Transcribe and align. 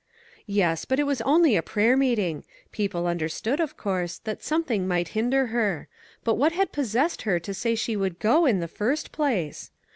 Yes; 0.47 0.83
but 0.83 0.99
it 0.99 1.03
was 1.03 1.21
only 1.21 1.55
a 1.55 1.61
prayer 1.61 1.95
meeting. 1.95 2.43
People 2.71 3.05
understood, 3.05 3.59
of 3.59 3.77
course, 3.77 4.17
that 4.17 4.41
something 4.41 4.87
might 4.87 5.09
hinder 5.09 5.45
her. 5.53 5.87
But 6.23 6.39
what 6.39 6.53
had 6.53 6.71
possessed 6.71 7.21
her 7.21 7.39
to 7.39 7.53
say 7.53 7.75
she 7.75 7.95
would 7.95 8.17
go, 8.17 8.47
in 8.47 8.61
the 8.61 8.67
first 8.67 9.11
place 9.11 9.69